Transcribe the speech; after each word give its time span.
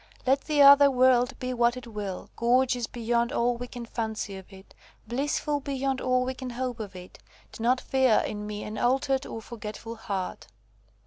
Let 0.25 0.45
the 0.45 0.63
other 0.63 0.89
world 0.89 1.37
be 1.37 1.53
what 1.53 1.77
it 1.77 1.85
will, 1.85 2.31
gorgeous 2.35 2.87
beyond 2.87 3.31
all 3.31 3.55
we 3.55 3.67
can 3.67 3.85
fancy 3.85 4.35
of 4.35 4.51
it, 4.51 4.73
blissful 5.07 5.59
beyond 5.59 6.01
all 6.01 6.25
we 6.25 6.33
can 6.33 6.49
hope 6.49 6.79
of 6.79 6.95
it, 6.95 7.19
do 7.51 7.61
not 7.61 7.79
fear 7.79 8.23
in 8.25 8.47
me 8.47 8.63
an 8.63 8.79
altered 8.79 9.27
or 9.27 9.43
forgetful 9.43 9.95
heart. 9.97 10.47